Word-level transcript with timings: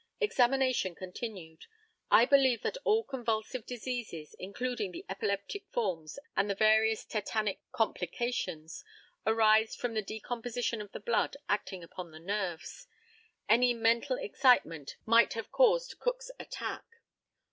Examination 0.19 0.95
continued. 0.95 1.67
I 2.09 2.25
believe 2.25 2.63
that 2.63 2.79
all 2.83 3.03
convulsive 3.03 3.67
diseases, 3.67 4.33
including 4.39 4.91
the 4.91 5.05
epileptic 5.07 5.67
forms 5.69 6.17
and 6.35 6.49
the 6.49 6.55
various 6.55 7.05
tetanic 7.05 7.59
complications, 7.71 8.83
arise 9.27 9.75
from 9.75 9.93
the 9.93 10.01
decomposition 10.01 10.81
of 10.81 10.91
the 10.91 10.99
blood 10.99 11.37
acting 11.47 11.83
upon 11.83 12.09
the 12.09 12.19
nerves. 12.19 12.87
Any 13.47 13.75
mental 13.75 14.17
excitement 14.17 14.95
might 15.05 15.33
have 15.33 15.51
caused 15.51 15.99
Cook's 15.99 16.31
attack. 16.39 16.83